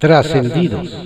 [0.00, 0.96] Trascendidos.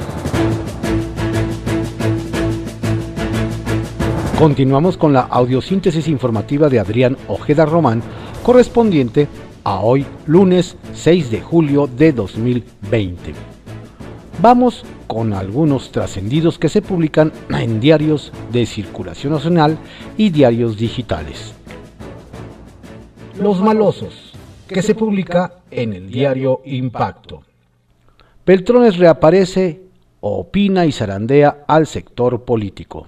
[4.39, 8.05] Continuamos con la audiosíntesis informativa de Adrián Ojeda Román,
[8.45, 9.27] correspondiente
[9.65, 13.35] a hoy, lunes 6 de julio de 2020.
[14.41, 19.77] Vamos con algunos trascendidos que se publican en diarios de circulación nacional
[20.17, 21.53] y diarios digitales.
[23.41, 24.35] Los malosos,
[24.69, 27.43] que se publica en el diario Impacto.
[28.47, 29.81] Beltrones reaparece,
[30.21, 33.07] opina y zarandea al sector político.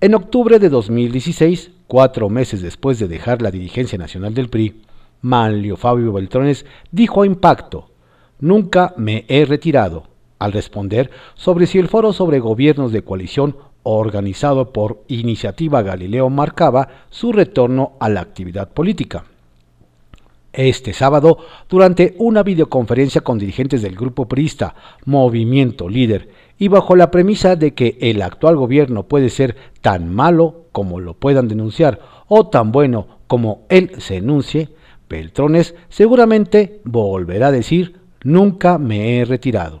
[0.00, 4.82] En octubre de 2016, cuatro meses después de dejar la dirigencia nacional del PRI,
[5.20, 7.90] Manlio Fabio Beltrones dijo a Impacto,
[8.40, 10.08] Nunca me he retirado,
[10.40, 16.88] al responder sobre si el foro sobre gobiernos de coalición organizado por Iniciativa Galileo marcaba
[17.10, 19.26] su retorno a la actividad política.
[20.52, 21.38] Este sábado,
[21.68, 24.74] durante una videoconferencia con dirigentes del grupo priista
[25.06, 26.28] Movimiento Líder,
[26.58, 31.14] y bajo la premisa de que el actual gobierno puede ser tan malo como lo
[31.14, 34.68] puedan denunciar o tan bueno como él se enuncie,
[35.08, 39.80] Beltrones seguramente volverá a decir nunca me he retirado.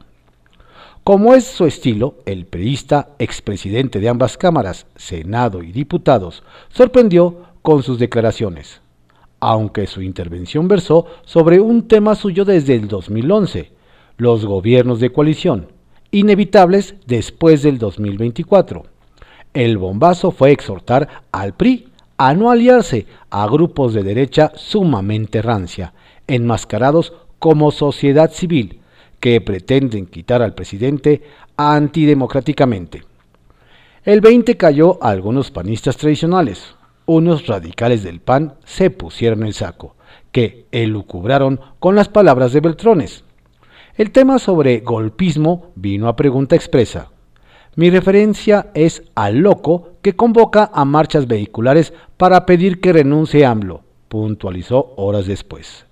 [1.04, 7.82] Como es su estilo, el periodista, expresidente de ambas cámaras, Senado y diputados, sorprendió con
[7.82, 8.81] sus declaraciones,
[9.42, 13.72] aunque su intervención versó sobre un tema suyo desde el 2011,
[14.16, 15.66] los gobiernos de coalición,
[16.12, 18.84] inevitables después del 2024.
[19.52, 25.92] El bombazo fue exhortar al PRI a no aliarse a grupos de derecha sumamente rancia,
[26.28, 28.78] enmascarados como sociedad civil,
[29.18, 31.20] que pretenden quitar al presidente
[31.56, 33.02] antidemocráticamente.
[34.04, 36.76] El 20 cayó a algunos panistas tradicionales.
[37.14, 39.96] Unos radicales del PAN se pusieron el saco,
[40.30, 43.24] que elucubraron con las palabras de Beltrones.
[43.98, 47.10] El tema sobre golpismo vino a pregunta expresa.
[47.76, 53.82] Mi referencia es al loco que convoca a marchas vehiculares para pedir que renuncie AMLO,
[54.08, 55.84] puntualizó horas después.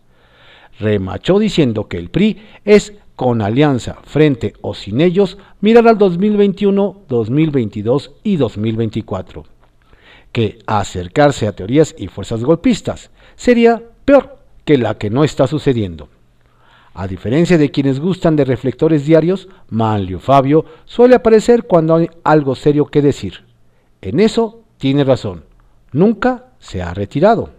[0.78, 7.02] Remachó diciendo que el PRI es con alianza, frente o sin ellos, mirar al 2021,
[7.06, 9.59] 2022 y 2024.
[10.32, 16.08] Que acercarse a teorías y fuerzas golpistas sería peor que la que no está sucediendo.
[16.94, 22.54] A diferencia de quienes gustan de reflectores diarios, Manlio Fabio suele aparecer cuando hay algo
[22.54, 23.44] serio que decir.
[24.00, 25.44] En eso tiene razón.
[25.92, 27.50] Nunca se ha retirado.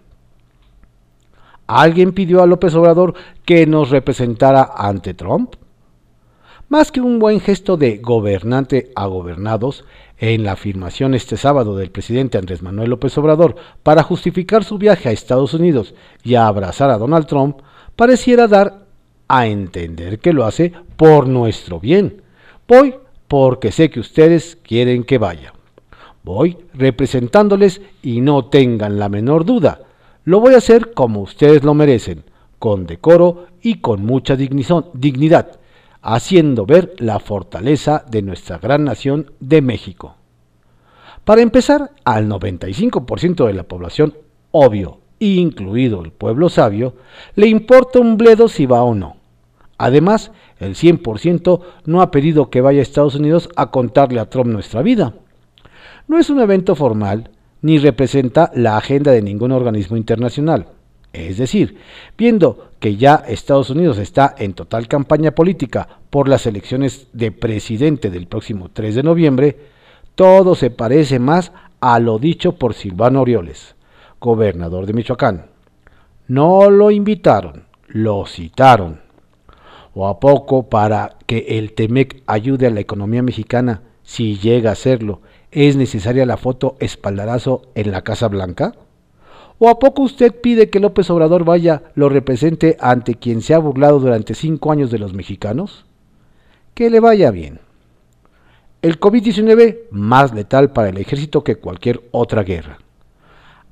[1.67, 3.13] ¿Alguien pidió a López Obrador
[3.45, 5.55] que nos representara ante Trump?
[6.67, 9.85] Más que un buen gesto de gobernante a gobernados,
[10.21, 15.09] en la afirmación este sábado del presidente Andrés Manuel López Obrador para justificar su viaje
[15.09, 15.93] a Estados Unidos
[16.23, 17.57] y a abrazar a Donald Trump,
[17.97, 18.85] pareciera dar
[19.27, 22.21] a entender que lo hace por nuestro bien.
[22.65, 22.95] Voy
[23.27, 25.53] porque sé que ustedes quieren que vaya.
[26.23, 29.81] Voy representándoles y no tengan la menor duda
[30.23, 32.23] lo voy a hacer como ustedes lo merecen,
[32.59, 35.59] con decoro y con mucha dignidad,
[36.01, 40.15] haciendo ver la fortaleza de nuestra gran nación de México.
[41.23, 44.15] Para empezar, al 95% de la población,
[44.51, 46.95] obvio, incluido el pueblo sabio,
[47.35, 49.17] le importa un bledo si va o no.
[49.77, 54.47] Además, el 100% no ha pedido que vaya a Estados Unidos a contarle a Trump
[54.47, 55.13] nuestra vida.
[56.07, 57.29] No es un evento formal,
[57.61, 60.67] ni representa la agenda de ningún organismo internacional.
[61.13, 61.77] Es decir,
[62.17, 68.09] viendo que ya Estados Unidos está en total campaña política por las elecciones de presidente
[68.09, 69.59] del próximo 3 de noviembre,
[70.15, 73.75] todo se parece más a lo dicho por Silvano Orioles,
[74.19, 75.47] gobernador de Michoacán.
[76.27, 79.01] No lo invitaron, lo citaron.
[79.93, 84.75] ¿O a poco para que el TEMEC ayude a la economía mexicana, si llega a
[84.75, 85.21] serlo,
[85.51, 88.73] ¿Es necesaria la foto espaldarazo en la Casa Blanca?
[89.63, 93.59] ¿O a poco usted pide que López Obrador vaya, lo represente ante quien se ha
[93.59, 95.85] burlado durante cinco años de los mexicanos?
[96.73, 97.59] Que le vaya bien.
[98.81, 102.79] El COVID-19 más letal para el ejército que cualquier otra guerra.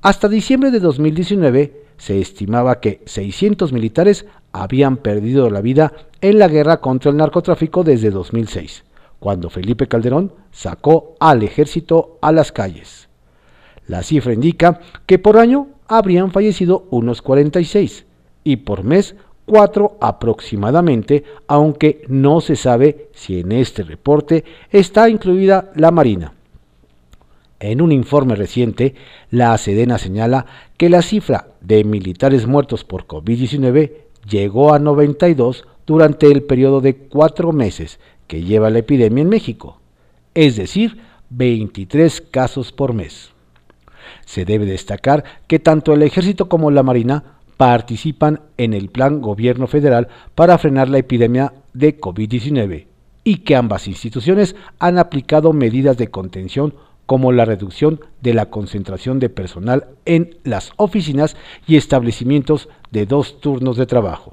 [0.00, 6.46] Hasta diciembre de 2019 se estimaba que 600 militares habían perdido la vida en la
[6.46, 8.84] guerra contra el narcotráfico desde 2006
[9.18, 13.08] cuando Felipe Calderón sacó al ejército a las calles.
[13.90, 18.06] La cifra indica que por año habrían fallecido unos 46
[18.44, 19.16] y por mes
[19.46, 26.32] 4 aproximadamente, aunque no se sabe si en este reporte está incluida la Marina.
[27.58, 28.94] En un informe reciente,
[29.30, 30.46] la Sedena señala
[30.76, 33.92] que la cifra de militares muertos por COVID-19
[34.28, 37.98] llegó a 92 durante el periodo de cuatro meses
[38.28, 39.80] que lleva la epidemia en México,
[40.34, 40.98] es decir,
[41.30, 43.32] 23 casos por mes.
[44.24, 47.24] Se debe destacar que tanto el ejército como la marina
[47.56, 52.86] participan en el plan gobierno federal para frenar la epidemia de COVID-19
[53.22, 56.74] y que ambas instituciones han aplicado medidas de contención
[57.06, 61.36] como la reducción de la concentración de personal en las oficinas
[61.66, 64.32] y establecimientos de dos turnos de trabajo.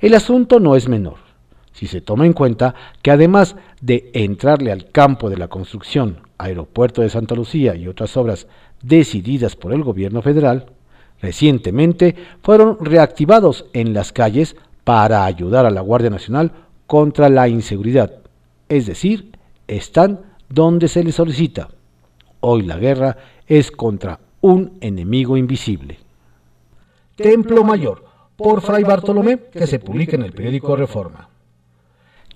[0.00, 1.18] El asunto no es menor,
[1.72, 7.02] si se toma en cuenta que además de entrarle al campo de la construcción, Aeropuerto
[7.02, 8.48] de Santa Lucía y otras obras
[8.82, 10.66] decididas por el gobierno federal,
[11.20, 16.52] recientemente fueron reactivados en las calles para ayudar a la Guardia Nacional
[16.86, 18.20] contra la inseguridad,
[18.68, 19.32] es decir,
[19.66, 21.68] están donde se les solicita.
[22.40, 23.16] Hoy la guerra
[23.46, 25.98] es contra un enemigo invisible.
[27.16, 28.04] Templo Mayor,
[28.36, 31.28] por Fray Bartolomé, que se publica en el periódico Reforma.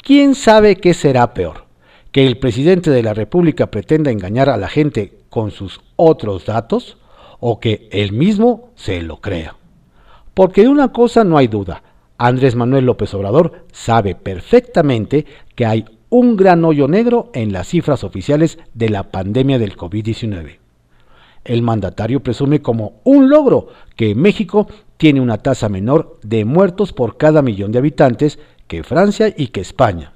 [0.02, 1.64] ¿Quién sabe qué será peor?
[2.12, 6.98] ¿Que el presidente de la República pretenda engañar a la gente con sus otros datos
[7.40, 9.56] o que él mismo se lo crea?
[10.34, 11.82] Porque de una cosa no hay duda,
[12.18, 15.24] Andrés Manuel López Obrador sabe perfectamente
[15.54, 20.58] que hay un gran hoyo negro en las cifras oficiales de la pandemia del COVID-19.
[21.44, 24.66] El mandatario presume como un logro que México
[24.98, 28.38] tiene una tasa menor de muertos por cada millón de habitantes
[28.68, 30.12] que Francia y que España,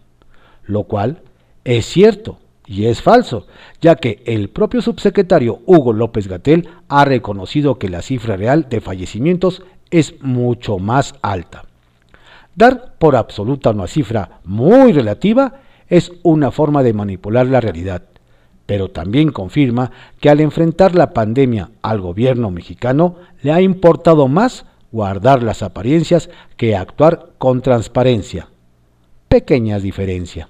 [0.66, 1.22] lo cual
[1.66, 3.48] es cierto y es falso,
[3.80, 8.80] ya que el propio subsecretario Hugo López Gatel ha reconocido que la cifra real de
[8.80, 11.64] fallecimientos es mucho más alta.
[12.54, 15.54] Dar por absoluta una cifra muy relativa
[15.88, 18.02] es una forma de manipular la realidad,
[18.64, 19.90] pero también confirma
[20.20, 26.30] que al enfrentar la pandemia al gobierno mexicano le ha importado más guardar las apariencias
[26.56, 28.48] que actuar con transparencia.
[29.28, 30.48] Pequeña diferencia.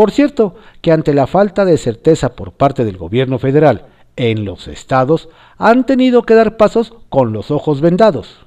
[0.00, 3.84] Por cierto, que ante la falta de certeza por parte del gobierno federal
[4.16, 8.46] en los estados, han tenido que dar pasos con los ojos vendados.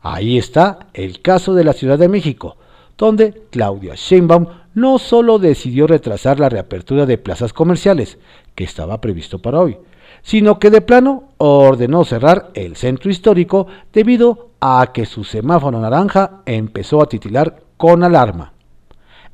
[0.00, 2.56] Ahí está el caso de la Ciudad de México,
[2.96, 8.18] donde Claudia Sheinbaum no solo decidió retrasar la reapertura de plazas comerciales,
[8.56, 9.78] que estaba previsto para hoy,
[10.22, 16.40] sino que de plano ordenó cerrar el centro histórico debido a que su semáforo naranja
[16.44, 18.54] empezó a titilar con alarma.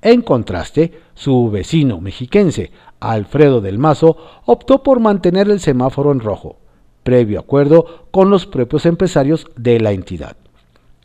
[0.04, 2.70] En contraste, su vecino mexiquense,
[3.00, 6.58] Alfredo del Mazo, optó por mantener el semáforo en rojo,
[7.02, 10.36] previo acuerdo con los propios empresarios de la entidad.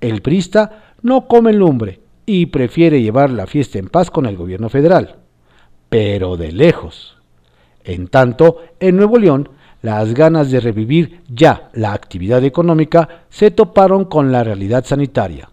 [0.02, 4.68] El prista no come lumbre y prefiere llevar la fiesta en paz con el gobierno
[4.68, 5.16] federal,
[5.88, 7.18] pero de lejos.
[7.86, 9.48] En tanto, en Nuevo León,
[9.82, 15.50] las ganas de revivir ya la actividad económica se toparon con la realidad sanitaria.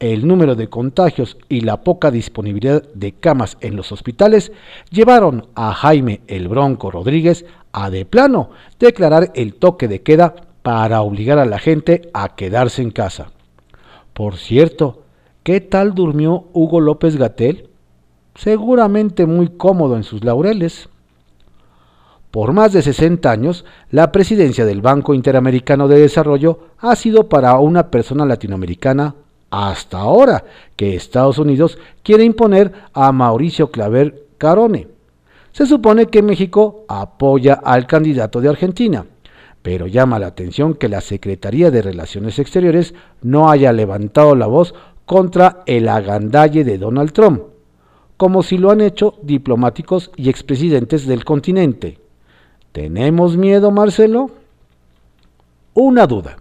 [0.00, 4.52] El número de contagios y la poca disponibilidad de camas en los hospitales
[4.90, 11.00] llevaron a Jaime el Bronco Rodríguez a de plano declarar el toque de queda para
[11.00, 13.32] obligar a la gente a quedarse en casa.
[14.12, 15.02] Por cierto,
[15.42, 17.68] ¿qué tal durmió Hugo López Gatel?
[18.36, 20.88] Seguramente muy cómodo en sus laureles.
[22.30, 27.58] Por más de 60 años, la presidencia del Banco Interamericano de Desarrollo ha sido para
[27.58, 29.16] una persona latinoamericana
[29.50, 30.44] hasta ahora
[30.76, 34.88] que Estados Unidos quiere imponer a Mauricio Claver Carone.
[35.52, 39.06] Se supone que México apoya al candidato de Argentina
[39.62, 44.74] pero llama la atención que la Secretaría de Relaciones Exteriores no haya levantado la voz
[45.04, 47.42] contra el agandalle de Donald Trump,
[48.16, 51.98] como si lo han hecho diplomáticos y expresidentes del continente.
[52.72, 54.30] ¿Tenemos miedo, Marcelo?
[55.74, 56.38] Una duda.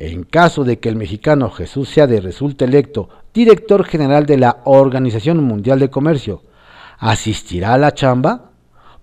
[0.00, 5.44] En caso de que el mexicano Jesús Seade resulte electo director general de la Organización
[5.44, 6.42] Mundial de Comercio,
[6.98, 8.50] ¿asistirá a la chamba?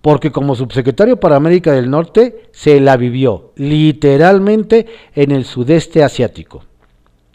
[0.02, 6.64] porque como subsecretario para América del Norte se la vivió literalmente en el sudeste asiático.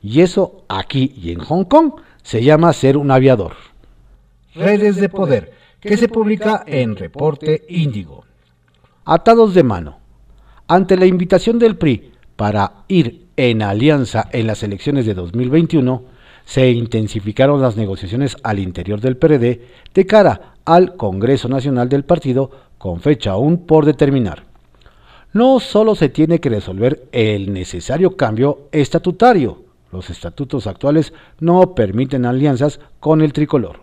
[0.01, 1.93] Y eso aquí y en Hong Kong
[2.23, 3.53] se llama ser un aviador.
[4.55, 8.25] Redes de Poder, que se publica en Reporte Índigo.
[9.05, 9.99] Atados de mano.
[10.67, 12.12] Ante la invitación del PRI
[12.43, 16.03] para ir en alianza en las elecciones de 2021,
[16.45, 19.61] se intensificaron las negociaciones al interior del PRD
[19.95, 24.43] de cara al Congreso Nacional del partido con fecha aún por determinar.
[25.33, 32.27] No solo se tiene que resolver el necesario cambio estatutario, los estatutos actuales no permiten
[32.27, 33.83] alianzas con el tricolor.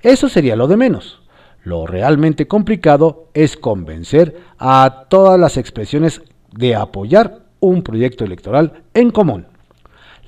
[0.00, 1.20] Eso sería lo de menos.
[1.62, 6.22] Lo realmente complicado es convencer a todas las expresiones
[6.52, 9.46] de apoyar un proyecto electoral en común.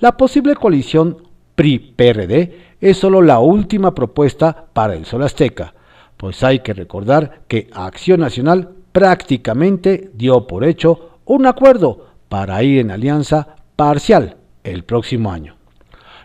[0.01, 1.19] La posible coalición
[1.57, 5.75] PRI-PRD es solo la última propuesta para el Sol Azteca,
[6.17, 12.79] pues hay que recordar que Acción Nacional prácticamente dio por hecho un acuerdo para ir
[12.79, 15.57] en alianza parcial el próximo año.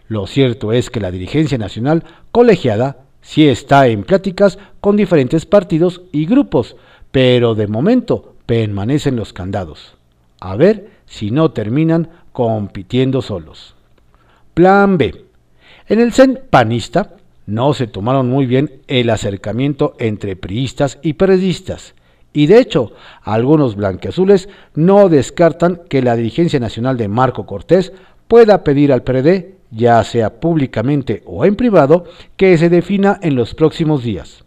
[0.08, 6.02] Lo cierto es que la dirigencia nacional colegiada sí está en pláticas con diferentes partidos
[6.12, 6.76] y grupos,
[7.12, 9.96] pero de momento permanecen los candados.
[10.40, 13.76] A ver si no terminan compitiendo solos.
[14.54, 15.26] Plan B.
[15.88, 21.96] En el CEN panista no se tomaron muy bien el acercamiento entre priistas y periodistas,
[22.32, 22.92] y de hecho,
[23.24, 27.92] algunos blanqueazules no descartan que la dirigencia nacional de Marco Cortés
[28.28, 32.06] pueda pedir al PRD, ya sea públicamente o en privado,
[32.38, 34.46] que se defina en los próximos días.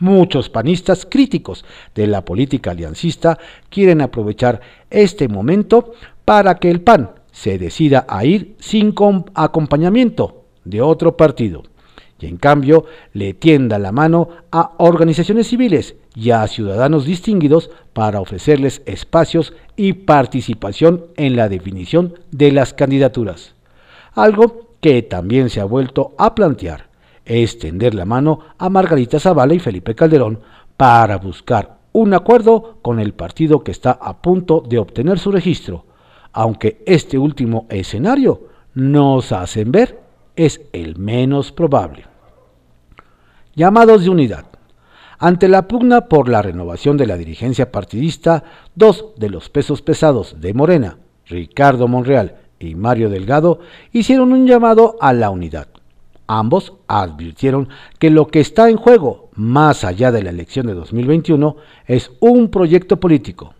[0.00, 1.64] Muchos panistas críticos
[1.94, 3.38] de la política aliancista
[3.68, 5.92] quieren aprovechar este momento
[6.24, 8.94] para que el PAN se decida a ir sin
[9.34, 11.62] acompañamiento de otro partido
[12.18, 18.20] y en cambio le tienda la mano a organizaciones civiles y a ciudadanos distinguidos para
[18.20, 23.54] ofrecerles espacios y participación en la definición de las candidaturas.
[24.12, 26.89] Algo que también se ha vuelto a plantear
[27.30, 30.40] es tender la mano a Margarita Zavala y Felipe Calderón
[30.76, 35.84] para buscar un acuerdo con el partido que está a punto de obtener su registro,
[36.32, 40.00] aunque este último escenario nos hacen ver
[40.34, 42.06] es el menos probable.
[43.54, 44.46] Llamados de unidad.
[45.20, 48.42] Ante la pugna por la renovación de la dirigencia partidista,
[48.74, 53.60] dos de los pesos pesados de Morena, Ricardo Monreal y Mario Delgado,
[53.92, 55.68] hicieron un llamado a la unidad.
[56.32, 57.68] Ambos advirtieron
[57.98, 61.56] que lo que está en juego, más allá de la elección de 2021,
[61.88, 63.52] es un proyecto político.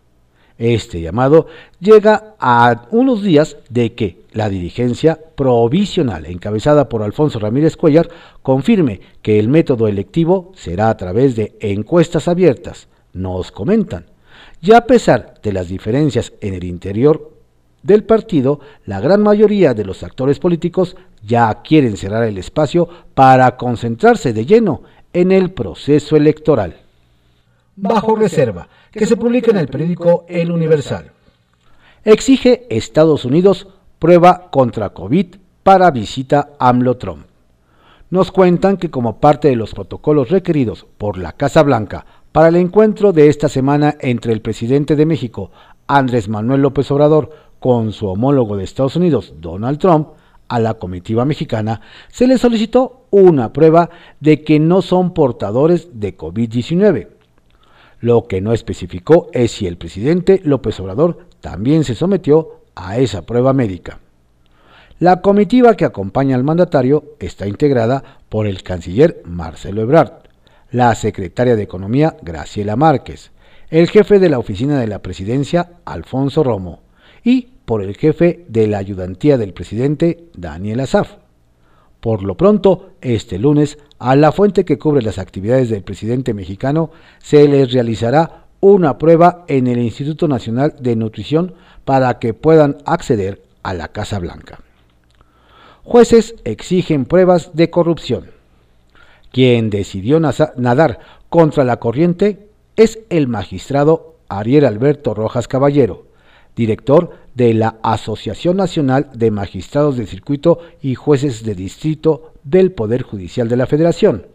[0.56, 1.48] Este llamado
[1.80, 8.08] llega a unos días de que la dirigencia provisional encabezada por Alfonso Ramírez Cuellar
[8.40, 14.06] confirme que el método electivo será a través de encuestas abiertas, nos comentan.
[14.62, 17.39] Ya a pesar de las diferencias en el interior
[17.82, 23.56] del partido, la gran mayoría de los actores políticos ya quieren cerrar el espacio para
[23.56, 24.82] concentrarse de lleno
[25.12, 26.76] en el proceso electoral.
[27.76, 31.12] Bajo reserva, que se publique en el periódico El Universal.
[32.04, 33.68] Exige Estados Unidos
[33.98, 37.26] prueba contra COVID para visita AMLO-Trump.
[38.10, 42.56] Nos cuentan que como parte de los protocolos requeridos por la Casa Blanca para el
[42.56, 45.50] encuentro de esta semana entre el presidente de México,
[45.86, 47.30] Andrés Manuel López Obrador,
[47.60, 50.08] con su homólogo de Estados Unidos, Donald Trump,
[50.48, 56.16] a la comitiva mexicana, se le solicitó una prueba de que no son portadores de
[56.16, 57.08] COVID-19.
[58.00, 63.22] Lo que no especificó es si el presidente López Obrador también se sometió a esa
[63.22, 64.00] prueba médica.
[64.98, 70.12] La comitiva que acompaña al mandatario está integrada por el canciller Marcelo Ebrard,
[70.72, 73.32] la secretaria de Economía Graciela Márquez,
[73.68, 76.80] el jefe de la oficina de la presidencia Alfonso Romo
[77.24, 81.16] y por el jefe de la ayudantía del presidente Daniel Azaf.
[82.00, 86.90] Por lo pronto, este lunes, a la fuente que cubre las actividades del presidente mexicano
[87.18, 93.42] se les realizará una prueba en el Instituto Nacional de Nutrición para que puedan acceder
[93.62, 94.60] a la Casa Blanca.
[95.84, 98.30] Jueces exigen pruebas de corrupción.
[99.32, 100.98] Quien decidió nadar
[101.28, 106.06] contra la corriente es el magistrado Ariel Alberto Rojas Caballero,
[106.56, 113.02] director de la Asociación Nacional de Magistrados de Circuito y Jueces de Distrito del Poder
[113.02, 114.26] Judicial de la Federación,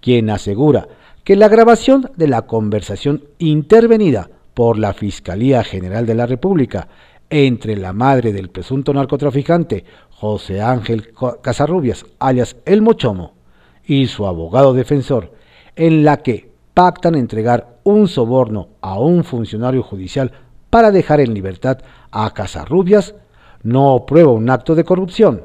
[0.00, 0.88] quien asegura
[1.24, 6.88] que la grabación de la conversación intervenida por la Fiscalía General de la República
[7.30, 13.34] entre la madre del presunto narcotraficante José Ángel Casarrubias, alias El Mochomo,
[13.84, 15.32] y su abogado defensor,
[15.74, 20.32] en la que pactan entregar un soborno a un funcionario judicial
[20.70, 21.78] para dejar en libertad
[22.10, 23.14] a Casarrubias,
[23.62, 25.42] no prueba un acto de corrupción.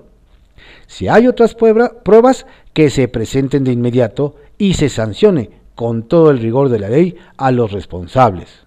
[0.88, 6.40] Si hay otras pruebas, que se presenten de inmediato y se sancione con todo el
[6.40, 8.66] rigor de la ley a los responsables.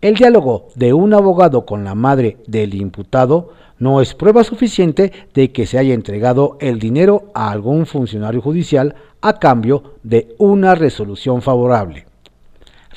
[0.00, 5.50] El diálogo de un abogado con la madre del imputado no es prueba suficiente de
[5.52, 11.42] que se haya entregado el dinero a algún funcionario judicial a cambio de una resolución
[11.42, 12.07] favorable.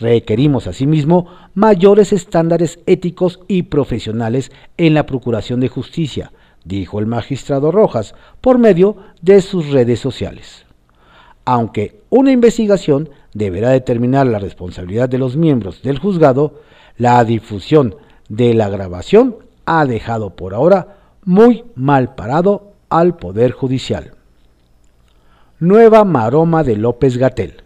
[0.01, 6.31] Requerimos asimismo mayores estándares éticos y profesionales en la Procuración de Justicia,
[6.65, 10.65] dijo el magistrado Rojas por medio de sus redes sociales.
[11.45, 16.61] Aunque una investigación deberá determinar la responsabilidad de los miembros del juzgado,
[16.97, 17.95] la difusión
[18.27, 24.13] de la grabación ha dejado por ahora muy mal parado al Poder Judicial.
[25.59, 27.61] Nueva maroma de López Gatel.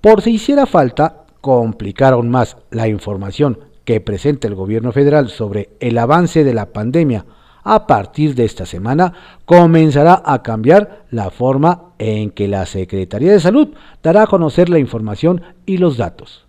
[0.00, 5.68] Por si hiciera falta complicar aún más la información que presenta el gobierno federal sobre
[5.78, 7.26] el avance de la pandemia
[7.62, 9.12] a partir de esta semana
[9.44, 13.68] comenzará a cambiar la forma en que la Secretaría de Salud
[14.02, 16.46] dará a conocer la información y los datos.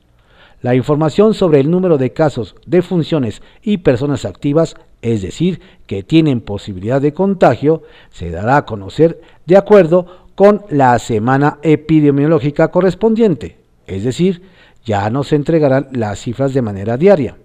[0.62, 6.04] La información sobre el número de casos, de funciones y personas activas, es decir, que
[6.04, 13.58] tienen posibilidad de contagio, se dará a conocer de acuerdo con la semana epidemiológica correspondiente,
[13.88, 14.55] es decir,
[14.86, 17.38] ya no se entregarán las cifras de manera diaria.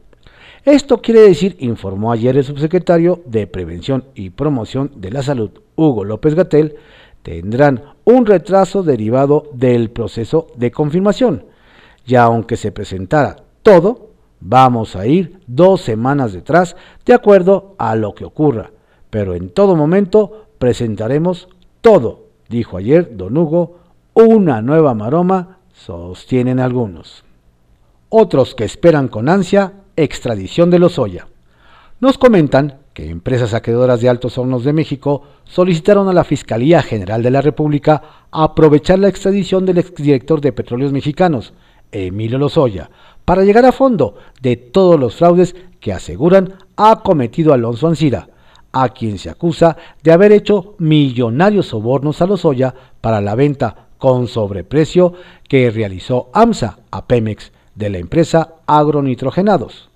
[0.64, 6.04] Esto quiere decir, informó ayer el subsecretario de Prevención y Promoción de la Salud, Hugo
[6.04, 6.76] López Gatel,
[7.22, 11.46] tendrán un retraso derivado del proceso de confirmación.
[12.06, 18.14] Ya aunque se presentara todo, vamos a ir dos semanas detrás de acuerdo a lo
[18.14, 18.70] que ocurra,
[19.08, 21.48] pero en todo momento presentaremos
[21.80, 23.78] todo, dijo ayer don Hugo,
[24.12, 27.24] una nueva maroma, sostienen algunos.
[28.12, 31.28] Otros que esperan con ansia extradición de Lozoya.
[32.00, 37.22] Nos comentan que empresas saqueadoras de Altos Hornos de México solicitaron a la Fiscalía General
[37.22, 38.02] de la República
[38.32, 41.52] aprovechar la extradición del exdirector de Petróleos Mexicanos,
[41.92, 42.90] Emilio Lozoya,
[43.24, 48.28] para llegar a fondo de todos los fraudes que aseguran ha cometido Alonso Ancira,
[48.72, 54.26] a quien se acusa de haber hecho millonarios sobornos a Lozoya para la venta con
[54.26, 55.12] sobreprecio
[55.46, 59.88] que realizó AMSA a Pemex de la empresa Agronitrogenados.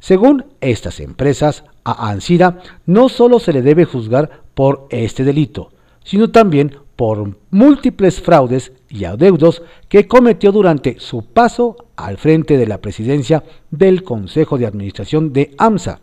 [0.00, 5.72] Según estas empresas, a Ansira no solo se le debe juzgar por este delito,
[6.04, 12.66] sino también por múltiples fraudes y adeudos que cometió durante su paso al frente de
[12.66, 16.00] la presidencia del Consejo de Administración de AMSA.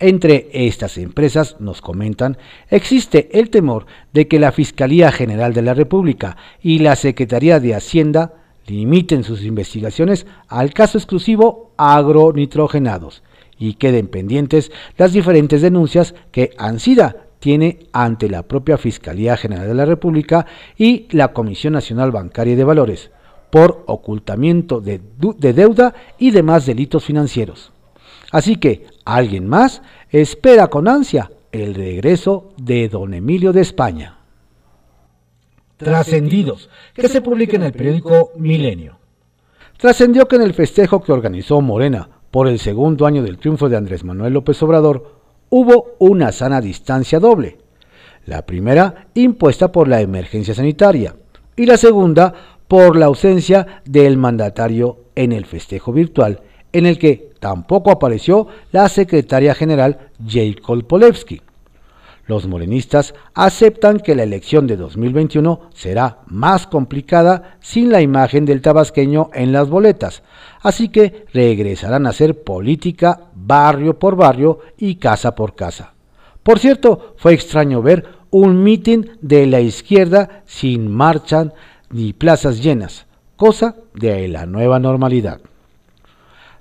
[0.00, 2.36] Entre estas empresas, nos comentan,
[2.68, 7.74] existe el temor de que la Fiscalía General de la República y la Secretaría de
[7.74, 13.22] Hacienda limiten sus investigaciones al caso exclusivo agronitrogenados
[13.58, 19.74] y queden pendientes las diferentes denuncias que ANSIDA tiene ante la propia Fiscalía General de
[19.74, 20.46] la República
[20.78, 23.10] y la Comisión Nacional Bancaria de Valores
[23.50, 25.00] por ocultamiento de,
[25.38, 27.72] de deuda y demás delitos financieros.
[28.32, 34.13] Así que alguien más espera con ansia el regreso de don Emilio de España.
[35.76, 38.98] Trascendidos, que se publica en el periódico Milenio.
[39.76, 43.76] Trascendió que en el festejo que organizó Morena por el segundo año del triunfo de
[43.76, 47.58] Andrés Manuel López Obrador, hubo una sana distancia doble.
[48.26, 51.16] La primera impuesta por la emergencia sanitaria
[51.56, 52.32] y la segunda
[52.68, 56.40] por la ausencia del mandatario en el festejo virtual,
[56.72, 61.42] en el que tampoco apareció la secretaria general Jacob Polewski
[62.26, 68.62] los morenistas aceptan que la elección de 2021 será más complicada sin la imagen del
[68.62, 70.22] tabasqueño en las boletas,
[70.62, 75.92] así que regresarán a hacer política barrio por barrio y casa por casa.
[76.42, 81.52] Por cierto, fue extraño ver un mitin de la izquierda sin marcha
[81.90, 83.06] ni plazas llenas,
[83.36, 85.40] cosa de la nueva normalidad.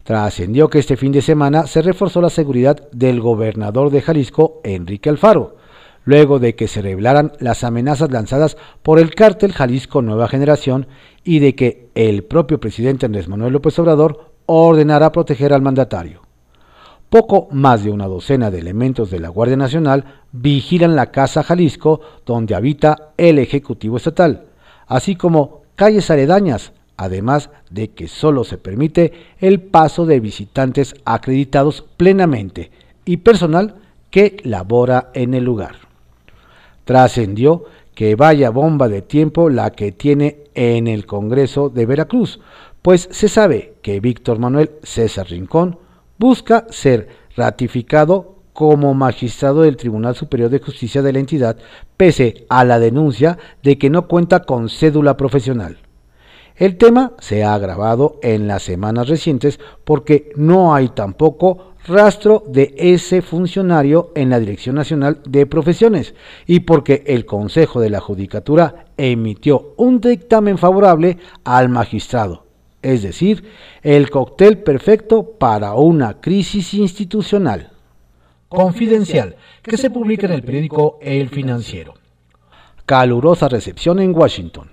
[0.03, 5.09] Trascendió que este fin de semana se reforzó la seguridad del gobernador de Jalisco, Enrique
[5.09, 5.55] Alfaro,
[6.03, 10.87] luego de que se revelaran las amenazas lanzadas por el cártel Jalisco Nueva Generación
[11.23, 16.21] y de que el propio presidente Andrés Manuel López Obrador ordenara proteger al mandatario.
[17.09, 22.01] Poco más de una docena de elementos de la Guardia Nacional vigilan la Casa Jalisco
[22.25, 24.47] donde habita el Ejecutivo Estatal,
[24.87, 31.85] así como calles aledañas, además de que solo se permite el paso de visitantes acreditados
[31.97, 32.71] plenamente
[33.05, 33.75] y personal
[34.09, 35.75] que labora en el lugar.
[36.85, 42.39] Trascendió que vaya bomba de tiempo la que tiene en el Congreso de Veracruz,
[42.81, 45.79] pues se sabe que Víctor Manuel César Rincón
[46.17, 51.57] busca ser ratificado como magistrado del Tribunal Superior de Justicia de la entidad,
[51.97, 55.77] pese a la denuncia de que no cuenta con cédula profesional.
[56.55, 62.75] El tema se ha agravado en las semanas recientes porque no hay tampoco rastro de
[62.77, 66.13] ese funcionario en la Dirección Nacional de Profesiones
[66.45, 72.45] y porque el Consejo de la Judicatura emitió un dictamen favorable al magistrado,
[72.83, 73.43] es decir,
[73.81, 77.71] el cóctel perfecto para una crisis institucional.
[78.47, 81.95] Confidencial, que se publica en el periódico El Financiero.
[82.85, 84.72] Calurosa recepción en Washington.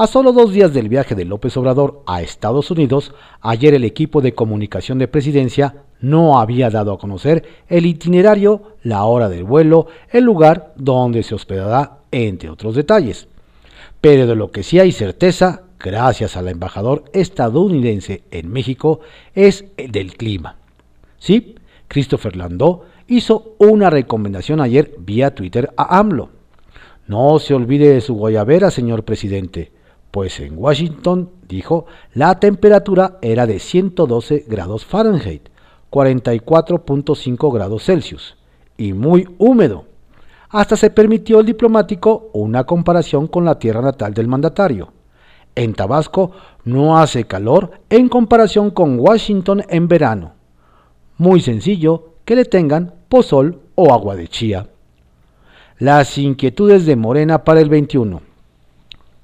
[0.00, 4.20] A solo dos días del viaje de López Obrador a Estados Unidos, ayer el equipo
[4.20, 9.88] de comunicación de presidencia no había dado a conocer el itinerario, la hora del vuelo,
[10.12, 13.26] el lugar donde se hospedará, entre otros detalles.
[14.00, 19.00] Pero de lo que sí hay certeza, gracias al embajador estadounidense en México,
[19.34, 20.58] es el del clima.
[21.18, 21.56] Sí,
[21.88, 26.30] Christopher Landau hizo una recomendación ayer vía Twitter a AMLO.
[27.08, 29.72] No se olvide de su guayabera, señor presidente,
[30.10, 35.48] pues en Washington, dijo, la temperatura era de 112 grados Fahrenheit,
[35.90, 38.36] 44.5 grados Celsius,
[38.76, 39.84] y muy húmedo.
[40.50, 44.92] Hasta se permitió el diplomático una comparación con la tierra natal del mandatario.
[45.54, 46.30] En Tabasco
[46.64, 50.32] no hace calor en comparación con Washington en verano.
[51.18, 54.68] Muy sencillo que le tengan pozol o agua de chía.
[55.78, 58.22] Las inquietudes de Morena para el 21.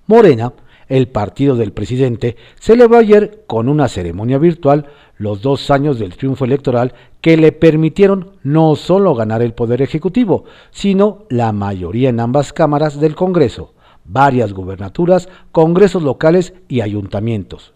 [0.06, 0.52] Morena,
[0.88, 6.44] el partido del presidente, celebró ayer con una ceremonia virtual los dos años del triunfo
[6.44, 12.52] electoral que le permitieron no solo ganar el poder ejecutivo, sino la mayoría en ambas
[12.52, 13.72] cámaras del Congreso,
[14.04, 17.72] varias gubernaturas, congresos locales y ayuntamientos.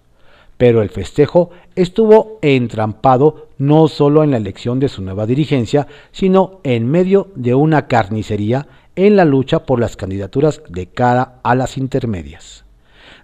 [0.56, 6.60] Pero el festejo estuvo entrampado no solo en la elección de su nueva dirigencia, sino
[6.64, 8.66] en medio de una carnicería
[8.96, 12.67] en la lucha por las candidaturas de cara a las intermedias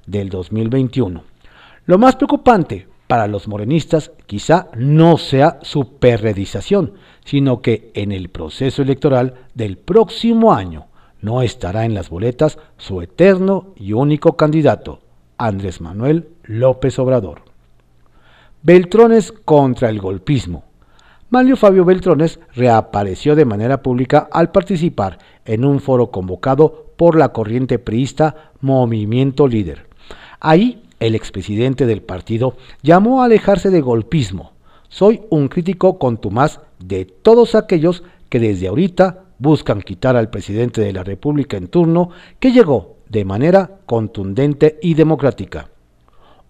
[0.06, 1.22] del 2021.
[1.86, 8.28] Lo más preocupante para los morenistas quizá no sea su perredización, sino que en el
[8.28, 10.86] proceso electoral del próximo año
[11.20, 15.00] no estará en las boletas su eterno y único candidato,
[15.38, 17.42] Andrés Manuel López Obrador.
[18.62, 20.64] Beltrones contra el golpismo.
[21.30, 27.30] Manlio Fabio Beltrones reapareció de manera pública al participar en un foro convocado por la
[27.30, 29.93] corriente priista Movimiento Líder.
[30.46, 34.52] Ahí el expresidente del partido llamó a alejarse de golpismo.
[34.90, 40.92] Soy un crítico contumaz de todos aquellos que desde ahorita buscan quitar al presidente de
[40.92, 45.70] la República en turno que llegó de manera contundente y democrática.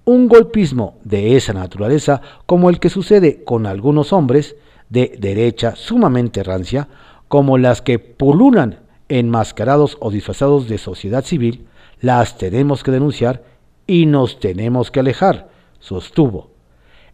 [0.04, 4.56] Un golpismo de esa naturaleza, como el que sucede con algunos hombres
[4.88, 6.88] de derecha sumamente rancia,
[7.28, 11.68] como las que pululan enmascarados o disfrazados de sociedad civil,
[12.00, 13.53] las tenemos que denunciar
[13.86, 15.48] y nos tenemos que alejar,
[15.80, 16.50] sostuvo.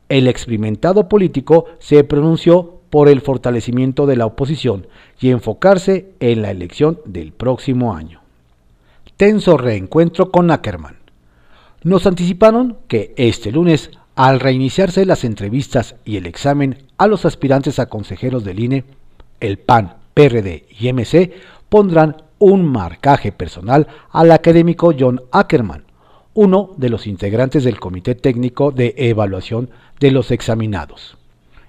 [0.09, 4.89] El experimentado político se pronunció por el fortalecimiento de la oposición
[5.21, 8.21] y enfocarse en la elección del próximo año.
[9.17, 10.97] Tenso reencuentro con Ackerman.
[11.83, 17.79] Nos anticiparon que este lunes, al reiniciarse las entrevistas y el examen a los aspirantes
[17.79, 18.85] a consejeros del INE,
[19.41, 21.33] el PAN, PRD y MC
[21.69, 25.85] pondrán un marcaje personal al académico John Ackerman,
[26.41, 29.69] uno de los integrantes del Comité Técnico de Evaluación
[30.01, 31.19] de los Examinados.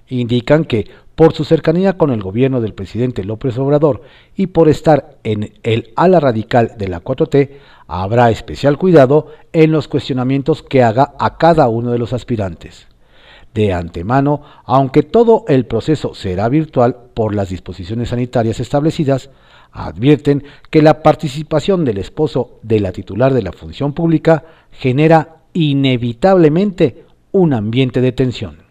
[0.08, 4.04] Indican que por su cercanía con el gobierno del presidente López Obrador
[4.34, 7.50] y por estar en el ala radical de la 4T,
[7.86, 12.88] habrá especial cuidado en los cuestionamientos que haga a cada uno de los aspirantes.
[13.54, 19.32] De antemano, aunque todo el proceso será virtual por las disposiciones sanitarias establecidas,
[19.72, 27.06] advierten que la participación del esposo de la titular de la función pública genera inevitablemente
[27.32, 28.64] un ambiente de tensión.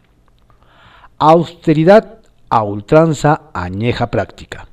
[1.19, 4.69] Austeridad a ultranza añeja práctica.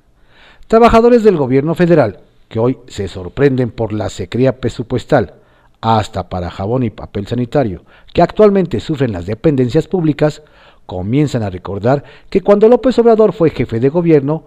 [0.68, 5.36] Trabajadores del gobierno federal que hoy se sorprenden por la secría presupuestal,
[5.82, 10.42] hasta para jabón y papel sanitario, que actualmente sufren las dependencias públicas,
[10.86, 14.46] comienzan a recordar que cuando López Obrador fue jefe de gobierno,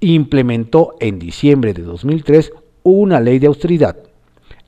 [0.00, 3.96] implementó en diciembre de 2003 una ley de austeridad.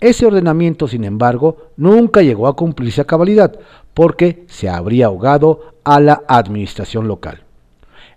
[0.00, 3.58] Ese ordenamiento, sin embargo, nunca llegó a cumplirse a cabalidad
[3.94, 7.42] porque se habría ahogado a la administración local.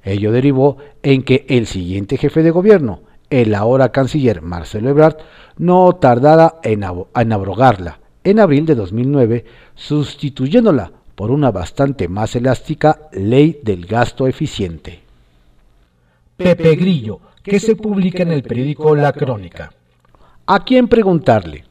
[0.04, 5.18] Ello derivó en que el siguiente jefe de gobierno, el ahora canciller Marcelo Ebrard,
[5.58, 6.84] no tardara en,
[7.16, 9.46] en abrogarla en abril de 2009,
[9.76, 15.03] sustituyéndola por una bastante más elástica ley del gasto eficiente.
[16.44, 19.72] Pepe Grillo, que se publica en el periódico La Crónica.
[20.46, 21.64] ¿A quién preguntarle?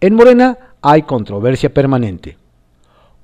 [0.00, 2.38] En Morena hay controversia permanente.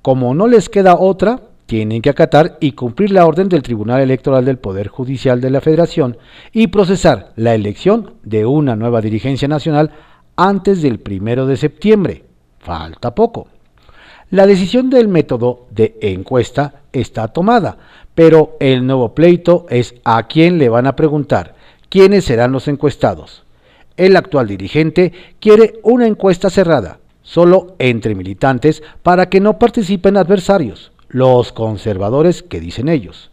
[0.03, 4.45] Como no les queda otra, tienen que acatar y cumplir la orden del Tribunal Electoral
[4.45, 6.17] del Poder Judicial de la Federación
[6.53, 9.91] y procesar la elección de una nueva dirigencia nacional
[10.35, 12.23] antes del primero de septiembre.
[12.59, 13.47] Falta poco.
[14.29, 17.77] La decisión del método de encuesta está tomada,
[18.17, 21.53] pero el nuevo pleito es a quién le van a preguntar,
[21.87, 23.43] quiénes serán los encuestados.
[23.95, 30.91] El actual dirigente quiere una encuesta cerrada, solo entre militantes, para que no participen adversarios,
[31.09, 33.29] los conservadores que dicen ellos.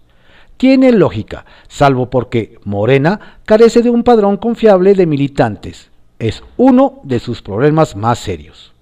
[0.59, 5.91] Tiene lógica, salvo porque Morena carece de un padrón confiable de militantes.
[6.19, 8.74] Es uno de sus problemas más serios.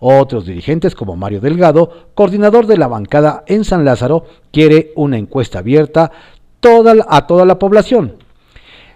[0.00, 5.58] Otros dirigentes como Mario Delgado, coordinador de la bancada en San Lázaro, quiere una encuesta
[5.58, 6.10] abierta
[7.08, 8.16] a toda la población.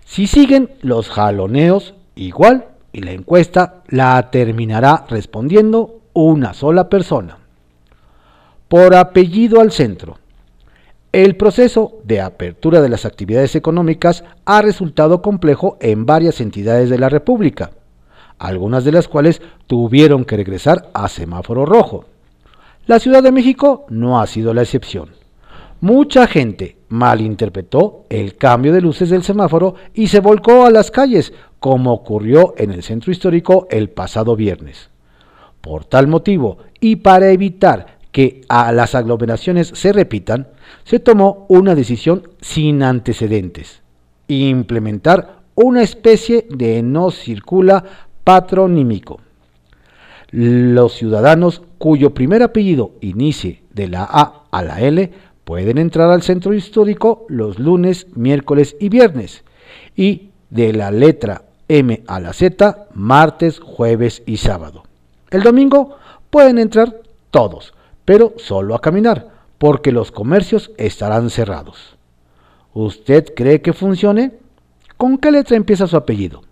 [0.04, 7.38] Si siguen los jaloneos, igual, y la encuesta la terminará respondiendo una sola persona.
[8.68, 10.18] Por apellido al centro.
[11.12, 16.98] El proceso de apertura de las actividades económicas ha resultado complejo en varias entidades de
[16.98, 17.70] la República,
[18.46, 22.04] algunas de las cuales tuvieron que regresar a semáforo rojo.
[22.87, 25.11] La Ciudad de México no ha sido la excepción.
[25.80, 31.33] Mucha gente malinterpretó el cambio de luces del semáforo y se volcó a las calles,
[31.59, 34.90] como ocurrió en el centro histórico el pasado viernes.
[35.61, 40.48] Por tal motivo, y para evitar que a las aglomeraciones se repitan,
[40.85, 43.83] se tomó una decisión sin antecedentes,
[44.28, 47.85] implementar una especie de no circula
[48.24, 49.20] patronímico.
[50.30, 55.12] Los ciudadanos cuyo primer apellido inicie de la A a la L
[55.44, 59.44] pueden entrar al centro histórico los lunes, miércoles y viernes,
[59.94, 64.84] y de la letra M a la Z martes, jueves y sábado.
[65.30, 65.96] El domingo
[66.30, 71.96] pueden entrar todos, pero solo a caminar, porque los comercios estarán cerrados.
[72.72, 74.32] ¿Usted cree que funcione?
[74.96, 76.42] ¿Con qué letra empieza su apellido?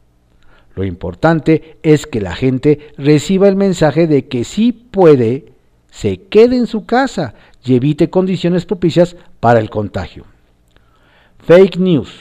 [0.74, 5.52] Lo importante es que la gente reciba el mensaje de que si puede,
[5.90, 10.24] se quede en su casa y evite condiciones propicias para el contagio.
[11.38, 12.12] Fake news.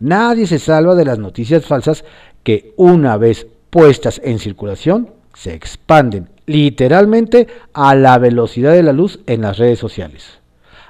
[0.00, 2.04] Nadie se salva de las noticias falsas
[2.42, 9.20] que una vez puestas en circulación se expanden literalmente a la velocidad de la luz
[9.26, 10.40] en las redes sociales.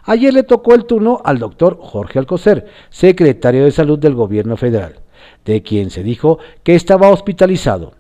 [0.05, 5.02] Ayer le tocó el turno al doctor Jorge Alcocer, secretario de Salud del Gobierno Federal,
[5.45, 7.95] de quien se dijo que estaba hospitalizado.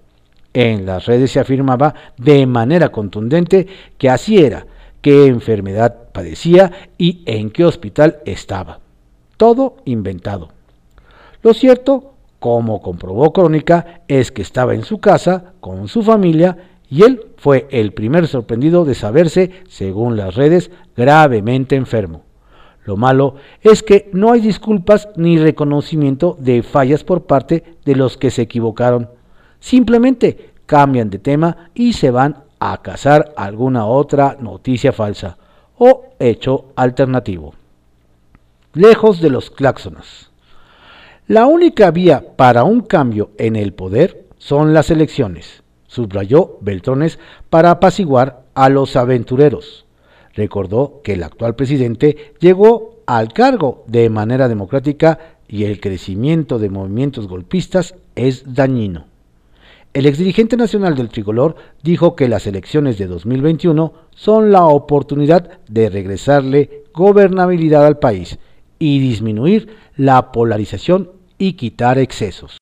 [0.54, 3.66] En las redes se afirmaba de manera contundente
[3.98, 4.66] que así era,
[5.00, 8.80] qué enfermedad padecía y en qué hospital estaba.
[9.36, 10.50] Todo inventado.
[11.42, 16.56] Lo cierto, como comprobó Crónica, es que estaba en su casa con su familia
[16.88, 22.22] y él fue el primer sorprendido de saberse, según las redes, gravemente enfermo.
[22.84, 28.16] Lo malo es que no hay disculpas ni reconocimiento de fallas por parte de los
[28.16, 29.08] que se equivocaron.
[29.60, 35.38] Simplemente cambian de tema y se van a cazar alguna otra noticia falsa
[35.78, 37.54] o hecho alternativo.
[38.74, 40.30] Lejos de los claxones.
[41.28, 47.18] La única vía para un cambio en el poder son las elecciones subrayó Beltrones
[47.50, 49.84] para apaciguar a los aventureros.
[50.34, 55.18] Recordó que el actual presidente llegó al cargo de manera democrática
[55.48, 59.06] y el crecimiento de movimientos golpistas es dañino.
[59.92, 65.90] El exdirigente nacional del tricolor dijo que las elecciones de 2021 son la oportunidad de
[65.90, 68.38] regresarle gobernabilidad al país
[68.78, 72.56] y disminuir la polarización y quitar excesos.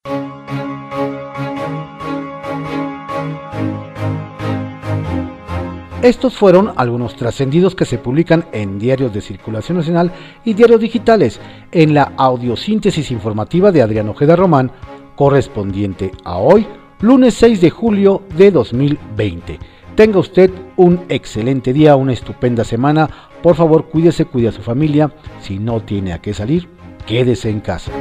[6.03, 10.11] Estos fueron algunos trascendidos que se publican en diarios de circulación nacional
[10.47, 11.39] y diarios digitales
[11.73, 14.73] en la audiosíntesis informativa de Adrián Ojeda Román,
[15.15, 16.67] correspondiente a hoy,
[17.01, 19.59] lunes 6 de julio de 2020.
[19.95, 23.11] Tenga usted un excelente día, una estupenda semana.
[23.43, 25.13] Por favor, cuídese, cuide a su familia.
[25.43, 26.67] Si no tiene a qué salir,
[27.07, 27.93] quédese en casa.